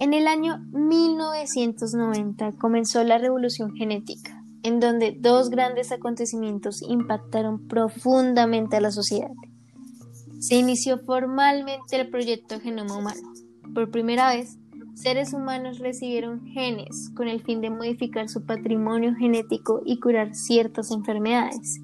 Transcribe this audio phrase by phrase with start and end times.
[0.00, 8.78] En el año 1990 comenzó la revolución genética, en donde dos grandes acontecimientos impactaron profundamente
[8.78, 9.28] a la sociedad.
[10.38, 13.20] Se inició formalmente el proyecto Genoma Humano.
[13.74, 14.56] Por primera vez,
[14.94, 20.92] seres humanos recibieron genes con el fin de modificar su patrimonio genético y curar ciertas
[20.92, 21.78] enfermedades.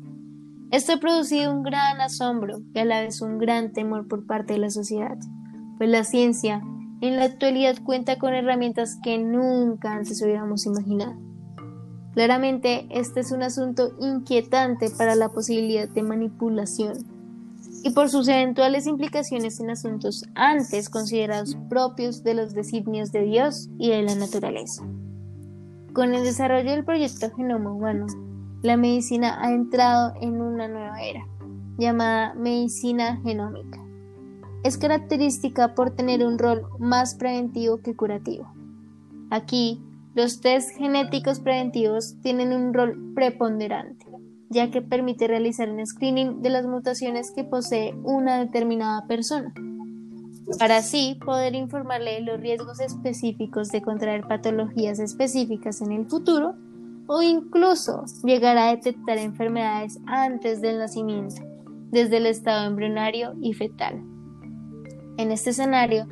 [0.71, 4.55] Esto ha producido un gran asombro y a la vez un gran temor por parte
[4.55, 5.19] de la sociedad,
[5.77, 6.63] pues la ciencia
[7.01, 11.15] en la actualidad cuenta con herramientas que nunca antes hubiéramos imaginado.
[12.15, 16.95] Claramente, este es un asunto inquietante para la posibilidad de manipulación
[17.83, 23.69] y por sus eventuales implicaciones en asuntos antes considerados propios de los designios de Dios
[23.79, 24.83] y de la naturaleza.
[25.93, 28.07] Con el desarrollo del proyecto Genoma Humano,
[28.63, 31.21] la medicina ha entrado en una nueva era,
[31.79, 33.86] llamada medicina genómica.
[34.67, 38.53] Es característica por tener un rol más preventivo que curativo.
[39.31, 39.81] Aquí,
[40.17, 44.07] los test genéticos preventivos tienen un rol preponderante
[44.49, 49.55] ya que permite realizar un screening de las mutaciones que posee una determinada persona,
[50.59, 56.55] para así poder informarle de los riesgos específicos de contraer patologías específicas en el futuro
[57.07, 61.43] o incluso llegar a detectar enfermedades antes del nacimiento,
[61.93, 64.16] desde el estado embrionario y fetal.
[65.19, 66.07] En este escenario,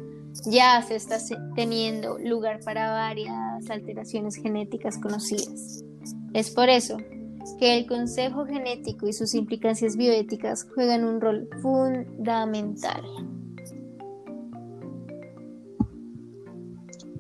[0.46, 1.18] ya se está
[1.54, 5.84] teniendo lugar para varias alteraciones genéticas conocidas.
[6.32, 6.96] Es por eso
[7.58, 13.02] que el consejo genético y sus implicancias bioéticas juegan un rol fundamental.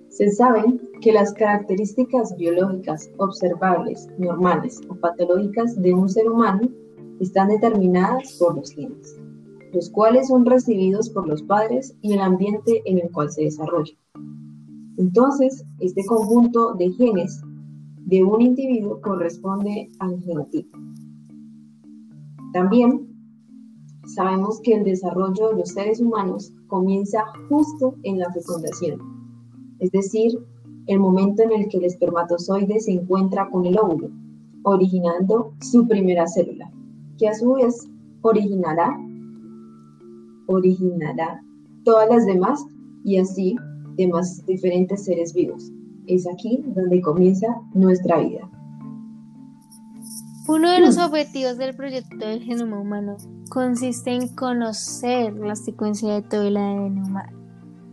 [0.08, 0.62] Se sabe
[1.00, 6.68] que las características biológicas observables, normales o patológicas de un ser humano
[7.20, 9.16] están determinadas por los genes,
[9.74, 13.92] los cuales son recibidos por los padres y el ambiente en el cual se desarrolla.
[14.96, 17.42] Entonces, este conjunto de genes
[18.06, 20.78] de un individuo corresponde al genotipo.
[22.52, 23.08] También
[24.06, 29.00] sabemos que el desarrollo de los seres humanos comienza justo en la fecundación,
[29.80, 30.38] es decir,
[30.86, 34.10] el momento en el que el espermatozoide se encuentra con el óvulo,
[34.62, 36.70] originando su primera célula,
[37.18, 37.88] que a su vez
[38.20, 38.96] originará,
[40.46, 41.42] originará
[41.84, 42.64] todas las demás
[43.04, 43.56] y así
[43.96, 45.70] demás diferentes seres vivos.
[46.06, 48.48] Es aquí donde comienza nuestra vida.
[50.46, 53.16] Uno de los objetivos del proyecto del genoma humano
[53.48, 57.38] consiste en conocer la secuencia de todo el ADN humano,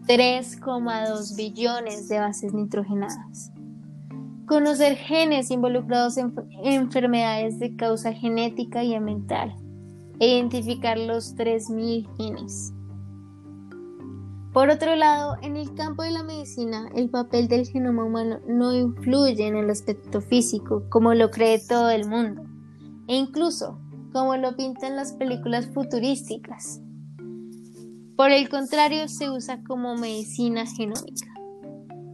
[0.06, 3.54] 3,2 billones de bases nitrogenadas.
[4.48, 9.56] Conocer genes involucrados en enfermedades de causa genética y ambiental.
[10.22, 12.72] E identificar los 3.000 genes.
[14.54, 18.76] Por otro lado, en el campo de la medicina, el papel del genoma humano no
[18.76, 22.44] influye en el aspecto físico como lo cree todo el mundo,
[23.08, 23.80] e incluso
[24.12, 26.82] como lo pintan las películas futurísticas.
[28.18, 31.34] Por el contrario, se usa como medicina genómica.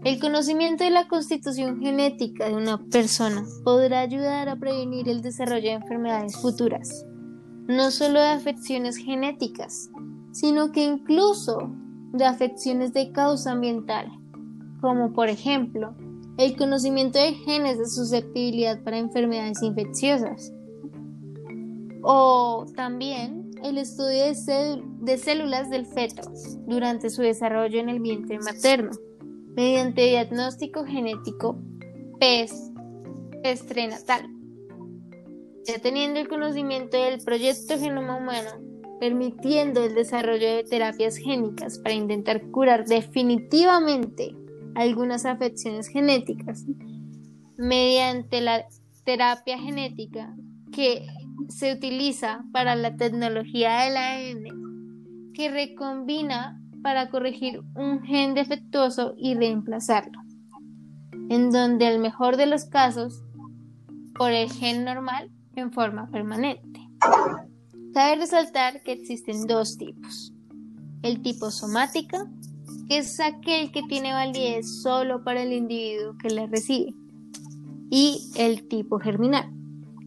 [0.05, 5.69] El conocimiento de la constitución genética de una persona podrá ayudar a prevenir el desarrollo
[5.69, 7.03] de enfermedades futuras,
[7.67, 9.89] no solo de afecciones genéticas,
[10.31, 11.69] sino que incluso
[12.13, 14.07] de afecciones de causa ambiental,
[14.81, 15.93] como por ejemplo
[16.37, 20.53] el conocimiento de genes de susceptibilidad para enfermedades infecciosas,
[22.03, 26.21] o también el estudio de, células del feto
[26.67, 28.91] durante su desarrollo en el vientre materno,
[29.55, 31.59] mediante diagnóstico genético
[32.19, 32.71] PES
[33.43, 34.36] estrenatal.
[35.67, 38.51] Ya teniendo el conocimiento del proyecto Genoma Humano,
[39.01, 44.33] permitiendo el desarrollo de terapias génicas para intentar curar definitivamente
[44.75, 46.65] algunas afecciones genéticas
[47.57, 48.65] mediante la
[49.03, 50.33] terapia genética
[50.71, 51.05] que
[51.49, 59.35] se utiliza para la tecnología del ADN que recombina para corregir un gen defectuoso y
[59.35, 60.21] reemplazarlo,
[61.29, 63.21] en donde el mejor de los casos
[64.17, 65.29] por el gen normal
[65.61, 66.79] en forma permanente.
[67.93, 70.33] Cabe resaltar que existen dos tipos.
[71.01, 72.29] El tipo somática,
[72.87, 76.93] que es aquel que tiene validez solo para el individuo que la recibe,
[77.89, 79.49] y el tipo germinal,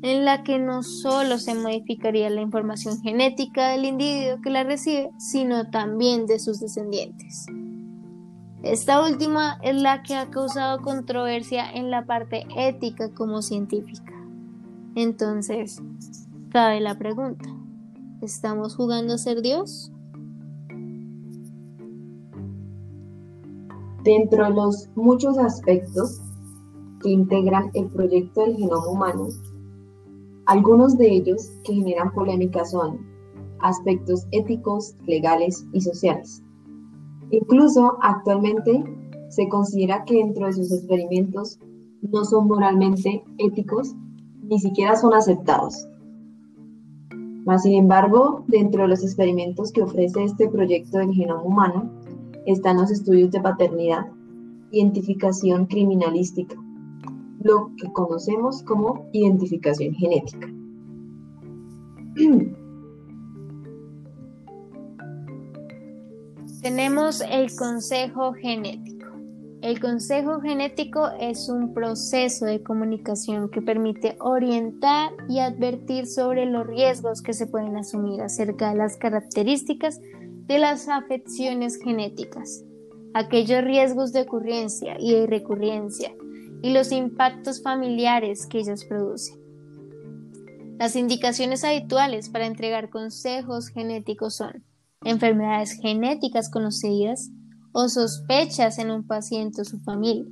[0.03, 5.11] en la que no solo se modificaría la información genética del individuo que la recibe,
[5.19, 7.47] sino también de sus descendientes.
[8.63, 14.10] Esta última es la que ha causado controversia en la parte ética como científica.
[14.95, 15.81] Entonces,
[16.51, 17.49] cabe la pregunta,
[18.21, 19.91] ¿Estamos jugando a ser Dios?
[24.05, 26.21] Dentro de los muchos aspectos
[27.03, 29.29] que integran el proyecto del genoma humano,
[30.45, 32.99] algunos de ellos que generan polémica son
[33.61, 36.43] aspectos éticos, legales y sociales.
[37.31, 38.85] Incluso actualmente
[39.31, 41.59] se considera que dentro de sus experimentos
[42.03, 43.95] no son moralmente éticos,
[44.51, 45.87] ni siquiera son aceptados.
[47.47, 51.91] Mas, sin embargo, dentro de los experimentos que ofrece este proyecto del genoma humano
[52.47, 54.07] están los estudios de paternidad,
[54.73, 56.57] identificación criminalística,
[57.43, 60.49] lo que conocemos como identificación genética.
[66.61, 69.00] Tenemos el consejo genético.
[69.63, 76.67] El consejo genético es un proceso de comunicación que permite orientar y advertir sobre los
[76.67, 80.01] riesgos que se pueden asumir acerca de las características
[80.47, 82.65] de las afecciones genéticas,
[83.13, 86.11] aquellos riesgos de ocurrencia y de recurrencia
[86.63, 89.39] y los impactos familiares que ellas producen.
[90.79, 94.65] Las indicaciones habituales para entregar consejos genéticos son
[95.05, 97.31] enfermedades genéticas conocidas,
[97.73, 100.27] o sospechas en un paciente o su familia,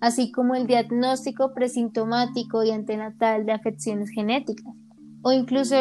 [0.00, 4.74] así como el diagnóstico presintomático y antenatal de afecciones genéticas
[5.22, 5.76] o incluso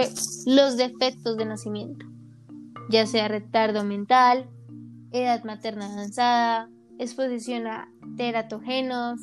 [0.45, 2.05] los defectos de nacimiento,
[2.89, 4.49] ya sea retardo mental,
[5.11, 6.69] edad materna avanzada,
[6.99, 9.19] exposición a teratogénos,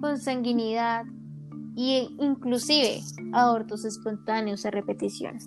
[0.00, 1.04] consanguinidad
[1.76, 3.00] e inclusive
[3.32, 5.38] abortos espontáneos a repetición.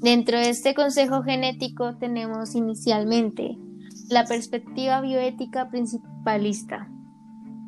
[0.00, 3.56] Dentro de este consejo genético tenemos inicialmente
[4.08, 6.88] la perspectiva bioética principalista,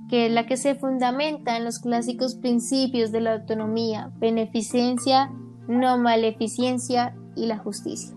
[0.09, 5.31] que es la que se fundamenta en los clásicos principios de la autonomía, beneficencia,
[5.69, 8.15] no maleficencia y la justicia.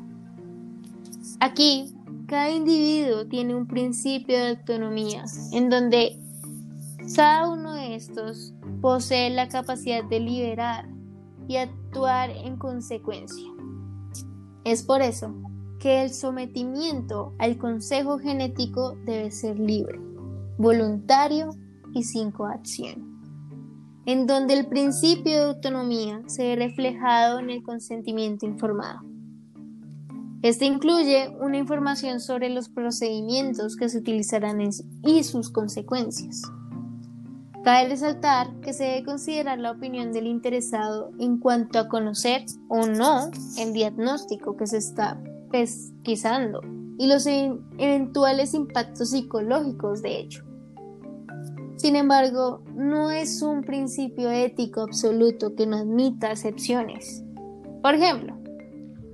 [1.39, 1.95] Aquí,
[2.27, 6.19] cada individuo tiene un principio de autonomía, en donde
[7.15, 10.87] cada uno de estos posee la capacidad de liberar
[11.47, 13.47] y actuar en consecuencia.
[14.63, 15.33] Es por eso
[15.79, 19.99] que el sometimiento al consejo genético debe ser libre,
[20.57, 21.51] voluntario
[21.93, 23.21] y sin coacción,
[24.05, 28.99] en donde el principio de autonomía se ve reflejado en el consentimiento informado.
[30.41, 34.61] Este incluye una información sobre los procedimientos que se utilizarán
[35.03, 36.41] y sus consecuencias.
[37.63, 42.85] Cabe resaltar que se debe considerar la opinión del interesado en cuanto a conocer o
[42.85, 46.61] no el diagnóstico que se está pesquisando
[46.97, 50.43] y los eventuales impactos psicológicos de hecho.
[51.77, 57.23] Sin embargo, no es un principio ético absoluto que no admita excepciones.
[57.81, 58.37] Por ejemplo,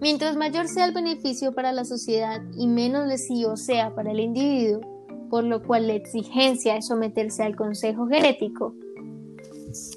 [0.02, 4.82] mientras mayor sea el beneficio para la sociedad y menos lesivo sea para el individuo,
[5.30, 8.74] por lo cual la exigencia de someterse al consejo genético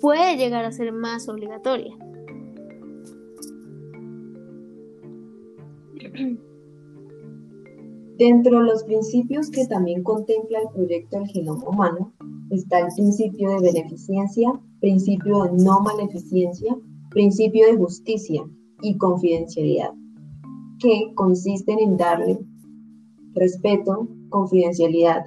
[0.02, 1.96] puede llegar a ser más obligatoria.
[8.18, 12.12] Dentro de los principios que también contempla el proyecto del genoma humano
[12.50, 16.76] está el principio de beneficencia, principio de no maleficencia,
[17.10, 18.42] principio de justicia
[18.82, 19.92] y confidencialidad,
[20.80, 22.40] que consisten en darle
[23.34, 25.24] respeto, confidencialidad,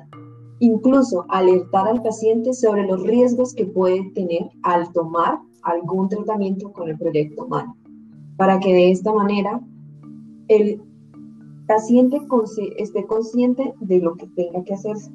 [0.59, 6.89] incluso alertar al paciente sobre los riesgos que puede tener al tomar algún tratamiento con
[6.89, 7.73] el proyecto humano,
[8.35, 9.61] para que de esta manera
[10.49, 10.81] el
[11.71, 12.19] paciente
[12.77, 15.11] esté consciente de lo que tenga que hacerse.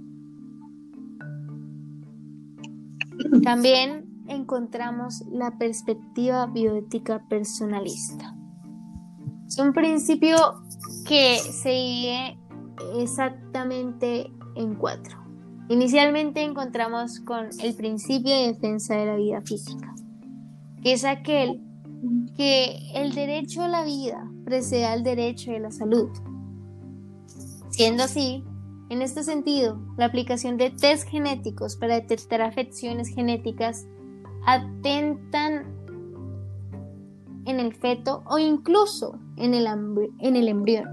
[3.43, 8.35] También encontramos la perspectiva bioética personalista.
[9.47, 10.37] Es un principio
[11.07, 12.39] que se divide
[12.99, 15.19] exactamente en cuatro.
[15.69, 19.95] Inicialmente encontramos con el principio de defensa de la vida física,
[20.83, 21.61] que es aquel
[22.37, 26.09] que el derecho a la vida precede al derecho a la salud.
[27.77, 28.43] Siendo así,
[28.89, 33.87] en este sentido, la aplicación de test genéticos para detectar afecciones genéticas
[34.47, 35.67] atentan
[37.45, 39.67] en el feto o incluso en el,
[40.21, 40.87] en el embrión,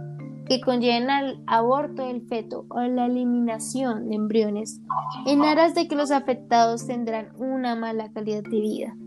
[0.45, 4.81] que conllevan al aborto del feto o la eliminación de embriones
[5.25, 8.97] en aras de que los afectados tendrán una mala calidad de vida.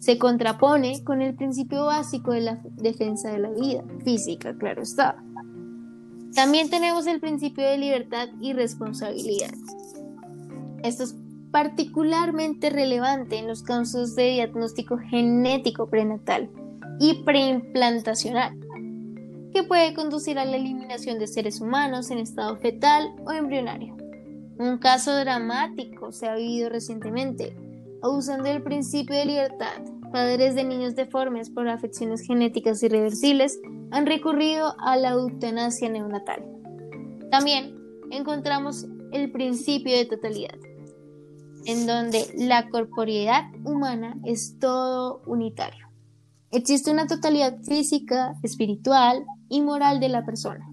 [0.00, 5.16] Se contrapone con el principio básico de la defensa de la vida física, claro está.
[6.34, 9.52] También tenemos el principio de libertad y responsabilidad.
[10.82, 11.14] Esto es
[11.50, 16.50] particularmente relevante en los casos de diagnóstico genético prenatal
[16.98, 18.58] y preimplantacional,
[19.52, 23.94] que puede conducir a la eliminación de seres humanos en estado fetal o embrionario.
[24.58, 27.54] Un caso dramático se ha vivido recientemente.
[28.02, 33.58] Abusando del principio de libertad, padres de niños deformes por afecciones genéticas irreversibles
[33.90, 36.44] han recurrido a la eutanasia neonatal.
[37.30, 37.74] También
[38.10, 40.58] encontramos el principio de totalidad,
[41.64, 45.88] en donde la corporeidad humana es todo unitario.
[46.50, 50.68] Existe una totalidad física, espiritual y moral de la persona.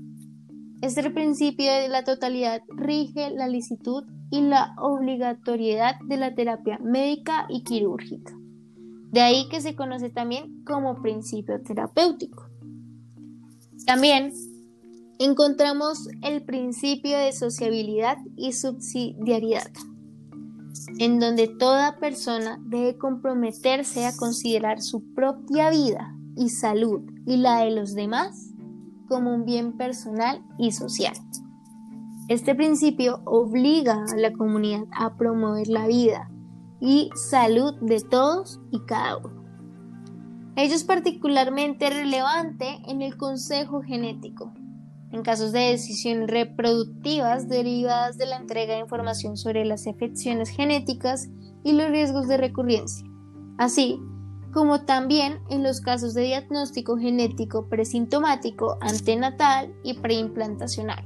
[0.81, 7.45] Este principio de la totalidad rige la licitud y la obligatoriedad de la terapia médica
[7.49, 8.38] y quirúrgica.
[9.11, 12.49] De ahí que se conoce también como principio terapéutico.
[13.85, 14.33] También
[15.19, 19.71] encontramos el principio de sociabilidad y subsidiariedad
[20.97, 27.59] en donde toda persona debe comprometerse a considerar su propia vida y salud y la
[27.59, 28.49] de los demás
[29.07, 31.13] como un bien personal y social.
[32.27, 36.29] Este principio obliga a la comunidad a promover la vida
[36.79, 39.39] y salud de todos y cada uno.
[40.55, 44.53] Ello es particularmente relevante en el consejo genético,
[45.11, 51.29] en casos de decisiones reproductivas derivadas de la entrega de información sobre las afecciones genéticas
[51.63, 53.07] y los riesgos de recurrencia,
[53.57, 53.99] así
[54.51, 61.03] como también en los casos de diagnóstico genético presintomático, antenatal y preimplantacional.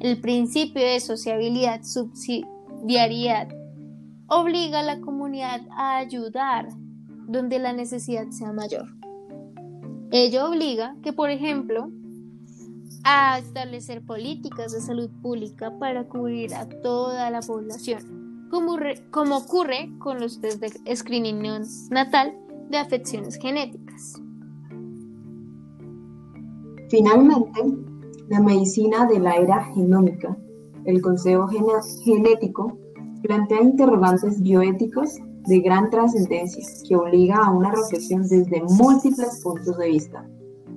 [0.00, 3.48] El principio de sociabilidad subsidiariedad
[4.28, 6.68] obliga a la comunidad a ayudar
[7.28, 8.86] donde la necesidad sea mayor.
[10.10, 11.90] Ello obliga que, por ejemplo,
[13.04, 20.20] a establecer políticas de salud pública para cubrir a toda la población, como, ocurre con
[20.20, 21.42] los test de screening
[21.90, 22.34] natal
[22.70, 24.20] de afecciones genéticas.
[26.88, 27.60] Finalmente,
[28.28, 30.36] la medicina de la era genómica,
[30.84, 32.78] el Consejo Genético,
[33.26, 39.88] plantea interrogantes bioéticos de gran trascendencia que obliga a una reflexión desde múltiples puntos de
[39.88, 40.26] vista,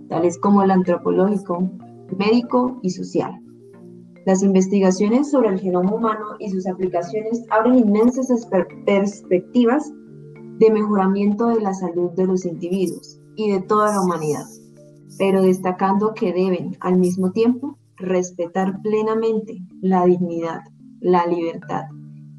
[0.09, 1.69] tales como el antropológico,
[2.17, 3.31] médico y social.
[4.25, 8.47] Las investigaciones sobre el genoma humano y sus aplicaciones abren inmensas
[8.85, 9.91] perspectivas
[10.57, 14.45] de mejoramiento de la salud de los individuos y de toda la humanidad,
[15.17, 20.61] pero destacando que deben, al mismo tiempo, respetar plenamente la dignidad,
[20.99, 21.85] la libertad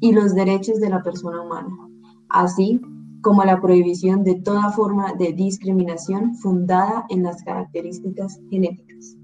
[0.01, 1.73] y los derechos de la persona humana,
[2.27, 2.81] así
[3.21, 9.15] como la prohibición de toda forma de discriminación fundada en las características genéticas.